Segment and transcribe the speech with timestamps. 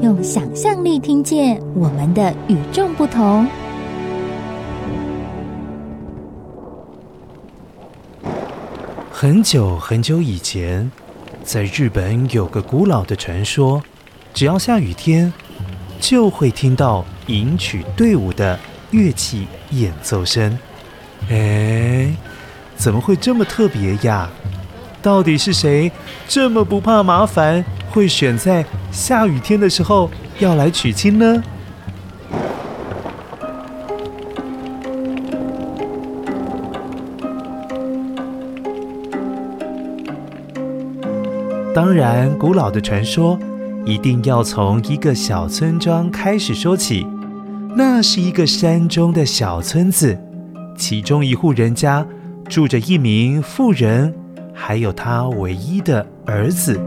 [0.00, 3.44] 用想象力听见我们的与众不同。
[9.10, 10.88] 很久很久以前，
[11.42, 13.82] 在日本有个古老的传说，
[14.32, 15.32] 只要下雨天，
[15.98, 18.56] 就会听到迎娶队伍的
[18.92, 20.56] 乐器演奏声。
[21.28, 22.14] 哎，
[22.76, 24.30] 怎么会这么特别呀？
[25.02, 25.90] 到底是谁
[26.28, 31.42] 这么不怕麻烦，会选在下雨天的时候要来娶亲呢？
[41.74, 43.38] 当然，古老的传说
[43.84, 47.06] 一定要从一个小村庄开始说起。
[47.76, 50.18] 那是一个山中的小村子，
[50.76, 52.04] 其中一户人家
[52.48, 54.12] 住着一名妇人。
[54.52, 56.80] 还有他唯一的儿子。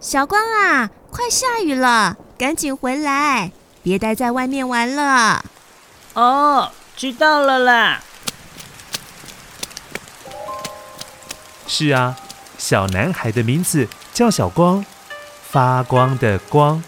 [0.00, 3.50] 小光啊，快下雨了，赶紧回来，
[3.82, 5.44] 别待在外面玩了。
[6.14, 8.00] 哦，知道了啦。
[11.66, 12.16] 是啊，
[12.56, 14.86] 小男孩的名字叫小光，
[15.50, 16.80] 发光的光。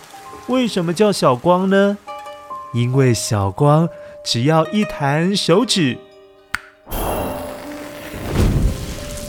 [0.47, 1.98] 为什么叫小光呢？
[2.72, 3.88] 因为小光。
[4.22, 5.98] 只要一弹手指，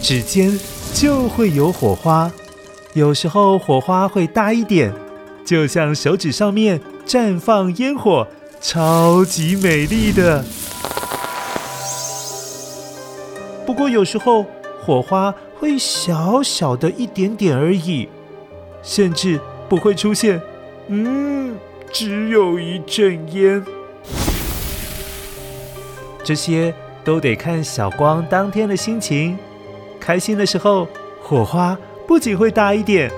[0.03, 0.59] 指尖
[0.93, 2.29] 就会有火花。
[2.93, 4.93] 有时候火花会大一点，
[5.45, 8.27] 就像手指上面绽放烟火，
[8.59, 10.43] 超级美丽的。
[13.65, 14.45] 不过有时候
[14.83, 18.09] 火花会小小的一点点而已，
[18.83, 20.41] 甚至不会出现。
[20.87, 21.55] 嗯，
[21.93, 23.63] 只有一阵烟。
[26.25, 26.73] 这些
[27.05, 29.37] 都得看小光当天的心情。
[29.97, 30.87] 开心的时候，
[31.23, 31.77] 火花
[32.11, 33.09] 不仅会大一点，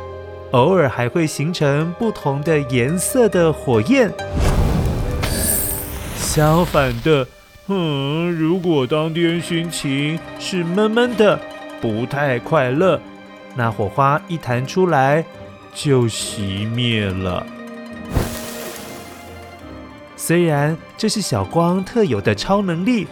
[0.52, 4.14] 偶尔还会形成不同的颜色的火焰。
[6.16, 7.28] 相反的，
[7.70, 11.40] 嗯，如果当天心情是闷闷的，
[11.82, 13.02] 不太快乐，
[13.56, 15.26] 那火花一弹出来
[15.74, 17.44] 就熄灭了。
[20.16, 23.08] 虽然这是小光特有的超能力，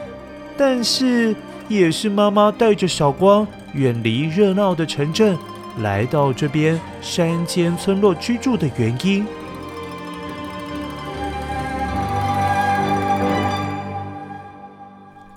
[0.55, 1.35] 但是
[1.67, 5.35] 也是妈妈带着小光远离热闹的城镇，
[5.77, 9.25] 来到这边山间村落居住的原因。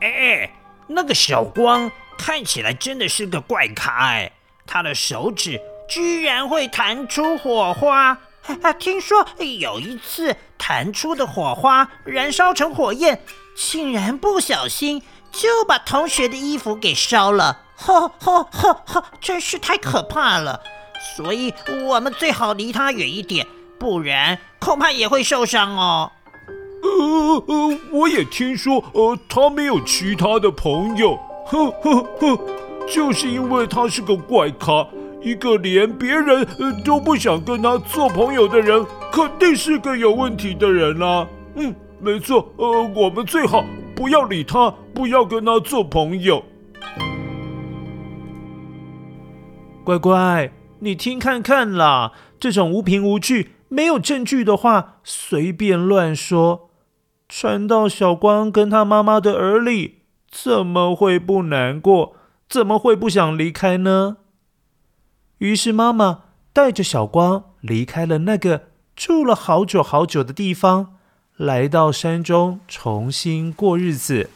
[0.01, 0.51] 哎，
[0.89, 4.33] 那个小光看起来真的是个怪咖哎，
[4.67, 8.19] 他的手指居然会弹出火花。
[8.63, 13.23] 啊，听说有一次弹出的火花燃烧成火焰，
[13.57, 15.01] 竟然不小心
[15.33, 20.61] 就把同学的衣服给烧了，吼吼吼吼，真是太可怕了！
[21.17, 21.53] 所以
[21.87, 23.47] 我们最好离他远一点，
[23.79, 26.11] 不然恐怕也会受伤哦。
[26.83, 32.41] 呃呃，我也听说，呃，他没有其他的朋友，呵呵呵，
[32.89, 34.87] 就是因为他是个怪咖。
[35.23, 36.47] 一个连别人
[36.85, 41.27] 都不想跟他做朋友的人，肯定是个有问题的人啦。
[41.55, 43.65] 嗯，没错，呃，我们最好
[43.97, 46.45] 不要理他，不要跟他做朋友。
[49.85, 56.71] 乖乖，你听看看啦，这种无凭无据、没有证据的话，随便乱说，
[57.29, 59.99] 传到小光跟他妈妈的耳里，
[60.31, 62.17] 怎么会不难过？
[62.49, 64.17] 怎么会不想离开呢？
[65.39, 66.21] 于是，妈妈
[66.55, 70.95] 带着小光离开了那个住了好久好久的地方，
[71.37, 74.31] 来到山中重新过日子。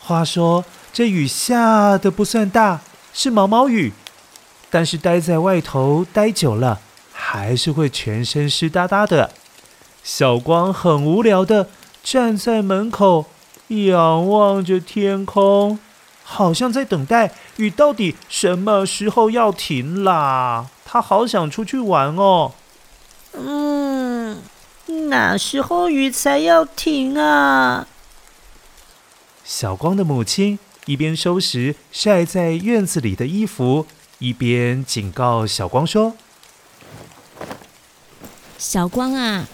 [0.00, 2.80] 话说，这雨下的不算大，
[3.20, 3.92] 是毛毛雨，
[4.70, 6.78] 但是待在外头待久了，
[7.12, 9.32] 还是会全身湿哒哒的。
[10.04, 11.68] 小光很无聊的
[12.04, 13.26] 站在门口，
[13.66, 15.80] 仰望着天空。
[16.22, 20.66] 好像在等待雨到底什么时候要停啦？
[20.84, 22.52] 他好想出去玩哦。
[23.32, 24.40] 嗯，
[25.08, 27.88] 哪时候雨才要停啊？
[29.44, 33.86] 小光的母亲一边收拾晒在院子里的衣服，
[34.20, 36.16] 一边警告小光说
[38.56, 39.46] ：“小光啊，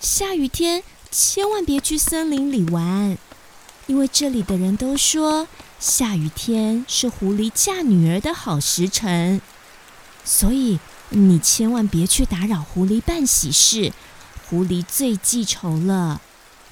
[0.00, 3.18] 下雨天千万别去森林里玩，
[3.86, 5.46] 因为这里的人都说
[5.78, 9.42] 下雨天是狐狸嫁女儿的好时辰，
[10.24, 10.80] 所以
[11.10, 13.92] 你千万别去打扰狐狸办喜事。
[14.48, 16.22] 狐狸最记仇了，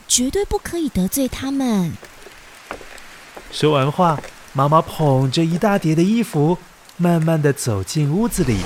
[0.08, 1.92] 绝对不可以得罪他们。”
[3.58, 4.20] 说完话，
[4.52, 6.58] 妈妈捧着一大叠的衣服，
[6.98, 8.58] 慢慢地走进屋子里。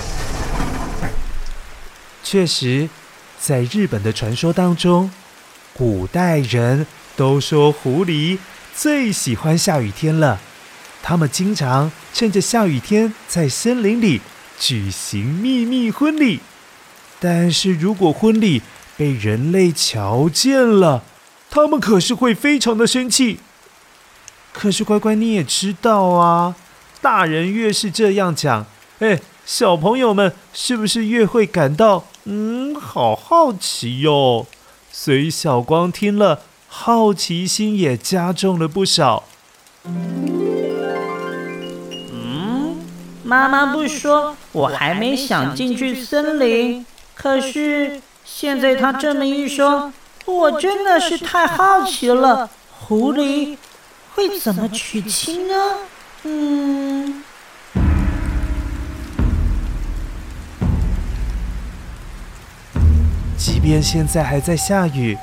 [2.25, 2.89] 确实，
[3.39, 5.09] 在日本的传说当中，
[5.73, 8.39] 古代人都说狐狸
[8.75, 10.41] 最喜欢下雨天了。
[11.05, 14.21] 他们经常趁着下雨天在森林里
[14.59, 16.41] 举行秘密婚礼。
[17.21, 18.61] 但是如果婚礼
[18.97, 21.05] 被人类瞧见了，
[21.49, 23.39] 他们可是会非常的生气。
[24.53, 26.55] 可是乖乖，你也知道啊，
[27.01, 28.67] 大人越是这样讲，
[28.99, 34.47] 哎，小朋友们是不是越会感到嗯，好好奇哟？
[34.93, 39.23] 所以小光听了，好奇心也加重了不少。
[39.85, 39.97] 嗯，
[43.25, 46.85] 妈妈不说，我还没想进去森林。
[47.15, 49.93] 可是现在他这么一说，
[50.27, 52.51] 我真的是太好奇了。
[52.81, 53.57] 狐狸。
[54.29, 55.55] 会怎么娶亲呢？
[56.25, 57.23] 嗯，
[63.39, 65.17] 即便现在还在下雨，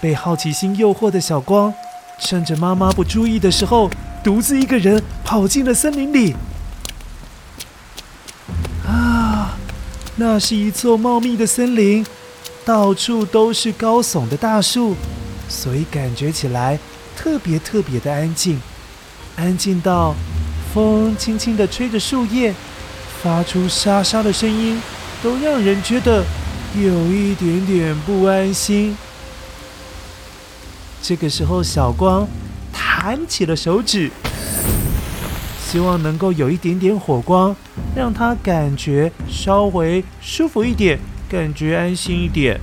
[0.00, 1.72] 被好奇心诱惑的小光，
[2.18, 3.88] 趁着妈妈不注意的时候，
[4.24, 6.34] 独自一个人跑进了森林里。
[8.84, 9.56] 啊，
[10.16, 12.04] 那是一座茂密的森林，
[12.64, 14.96] 到处都是高耸的大树，
[15.48, 16.80] 所以感觉起来。
[17.22, 18.58] 特别特别的安静，
[19.36, 20.14] 安静到
[20.72, 22.54] 风轻轻地吹着树叶，
[23.22, 24.80] 发出沙沙的声音，
[25.22, 26.24] 都让人觉得
[26.82, 28.96] 有一点点不安心。
[31.02, 32.26] 这个时候，小光
[32.72, 34.10] 弹起了手指，
[35.70, 37.54] 希望能够有一点点火光，
[37.94, 42.58] 让他感觉稍微舒服一点，感觉安心一点。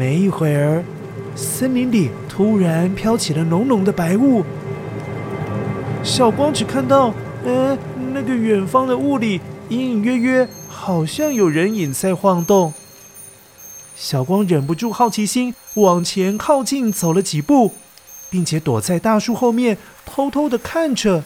[0.00, 0.82] 没一会儿，
[1.36, 4.42] 森林里突然飘起了浓浓的白雾。
[6.02, 7.12] 小光只看到，
[7.44, 7.76] 呃，
[8.14, 12.72] 那个远方的雾里隐隐约约，好像有人影在晃动。
[13.94, 17.74] 小光忍不住好奇心，往前靠近走了几步，
[18.30, 19.76] 并且躲在大树后面，
[20.06, 21.24] 偷偷的看着。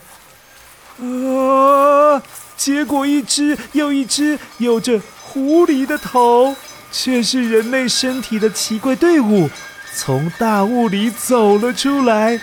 [0.99, 2.21] 啊！
[2.57, 6.57] 结果一只又一只有着狐狸的头。
[6.97, 9.51] 却是人类身体的奇怪队伍，
[9.97, 12.41] 从大雾里走了出来。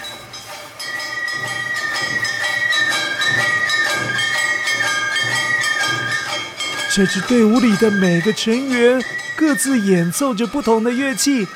[6.93, 9.01] 这支队伍里的每个成员
[9.37, 11.47] 各自演奏着不同的乐器，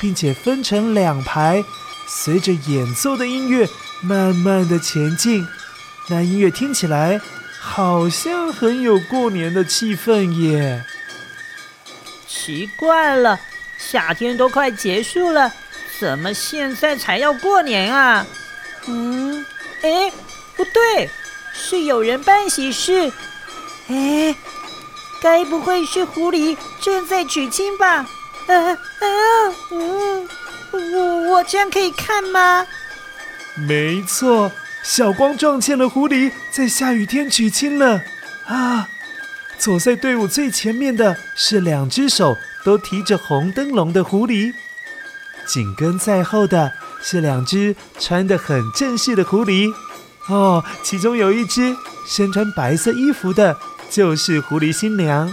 [0.00, 1.64] 并且分成两排，
[2.08, 3.68] 随着演奏的音乐
[4.00, 5.46] 慢慢的前进。
[6.08, 7.20] 那音乐听起来
[7.60, 10.84] 好像很有过年的气氛耶。
[12.44, 13.38] 奇怪了，
[13.78, 15.52] 夏天都快结束了，
[16.00, 18.26] 怎么现在才要过年啊？
[18.88, 19.46] 嗯，
[19.82, 20.10] 哎，
[20.56, 21.08] 不对，
[21.54, 23.12] 是有人办喜事。
[23.86, 24.34] 哎，
[25.22, 28.04] 该不会是狐狸正在娶亲吧？
[28.48, 30.28] 嗯、啊、嗯嗯，
[30.72, 32.66] 我我这样可以看吗？
[33.54, 34.50] 没错，
[34.82, 38.02] 小光撞见了狐狸在下雨天娶亲了
[38.46, 38.88] 啊！
[39.62, 44.52] 走在队伍最前面的是两只手都提着红灯笼的狐狸，
[45.46, 49.72] 紧跟在后的是两只穿得很正式的狐狸。
[50.26, 51.76] 哦，其中有一只
[52.08, 53.56] 身穿白色衣服的，
[53.88, 55.32] 就是狐狸新娘，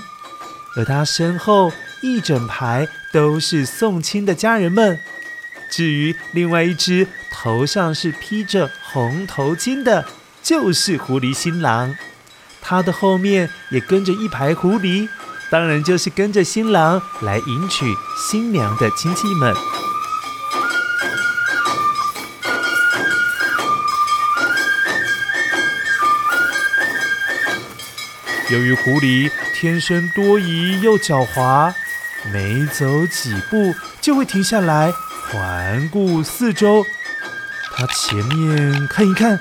[0.76, 1.72] 而她身后
[2.04, 5.00] 一整排都是送亲的家人们。
[5.72, 10.06] 至于另外一只头上是披着红头巾的，
[10.44, 11.96] 就是狐狸新郎。
[12.62, 15.08] 他的后面也跟着一排狐狸，
[15.50, 17.86] 当然就是跟着新郎来迎娶
[18.16, 19.56] 新娘的亲戚们。
[28.52, 31.72] 由于狐狸天生多疑又狡猾，
[32.34, 34.92] 每走几步就会停下来
[35.32, 36.84] 环顾四周。
[37.76, 39.40] 他前面看一看，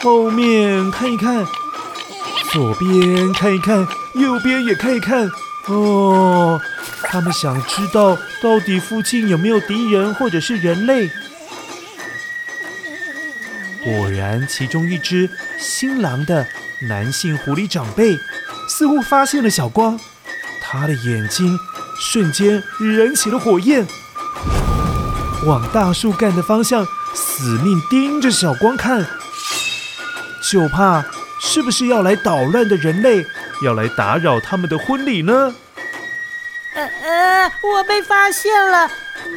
[0.00, 1.46] 后面看一看。
[2.54, 3.84] 左边看一看，
[4.14, 5.28] 右边也看一看。
[5.66, 6.60] 哦，
[7.02, 11.10] 他们想知道到底附近有没有敌人或者是人类。
[13.82, 16.46] 果然，其中一只新郎的
[16.82, 18.16] 男性狐狸长辈
[18.68, 19.98] 似乎发现了小光，
[20.62, 21.58] 他的眼睛
[21.98, 23.84] 瞬间燃起了火焰，
[25.44, 29.04] 往大树干的方向死命盯着小光看，
[30.52, 31.04] 就怕
[31.46, 33.24] 是不是要来捣乱的人类
[33.62, 35.54] 要来打扰他们的婚礼呢？
[36.74, 38.90] 呃呃，我被发现了，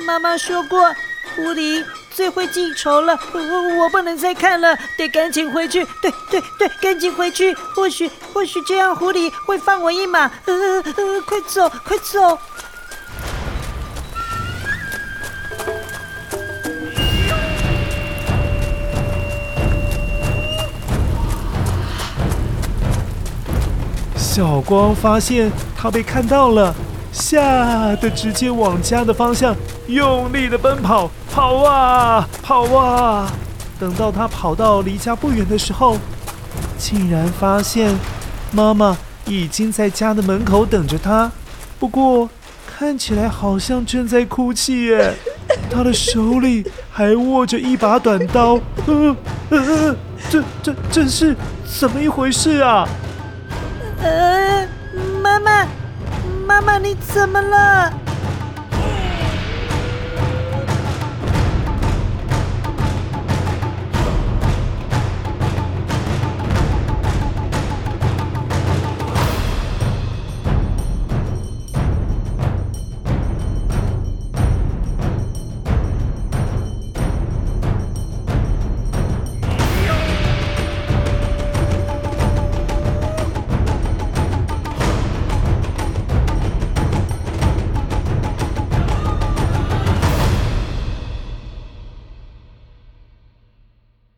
[0.05, 0.95] 妈妈说过，
[1.35, 1.83] 狐狸。
[2.09, 3.39] 最会记仇了，我
[3.77, 5.85] 我不能再看了，得赶紧回去。
[6.01, 7.53] 对对对，赶紧回去。
[7.75, 10.21] 或许或许这样狐狸会放我一马。
[10.45, 12.39] 呃呃，快走快走！
[24.37, 26.71] 小光发现他被看到了。
[27.11, 29.55] 吓得直接往家的方向
[29.87, 33.31] 用力的奔跑，跑啊跑啊！
[33.79, 35.97] 等到他跑到离家不远的时候，
[36.77, 37.97] 竟然发现
[38.51, 41.31] 妈妈已经在家的门口等着他。
[41.79, 42.29] 不过
[42.67, 45.15] 看起来好像正在哭泣耶，
[45.71, 48.59] 他的手里还握着一把短刀。
[48.85, 49.15] 呃
[49.49, 49.95] 呃，
[50.29, 51.35] 这这这是
[51.79, 52.87] 怎么一回事啊？
[54.01, 54.67] 呃，
[55.21, 55.65] 妈妈。
[56.45, 57.93] 妈妈，你怎么了？